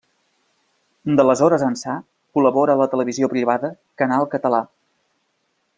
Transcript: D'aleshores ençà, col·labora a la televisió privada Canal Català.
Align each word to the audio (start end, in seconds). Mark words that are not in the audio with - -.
D'aleshores 1.19 1.65
ençà, 1.67 1.97
col·labora 2.37 2.77
a 2.77 2.81
la 2.83 2.89
televisió 2.95 3.29
privada 3.35 3.73
Canal 4.03 4.29
Català. 4.33 4.63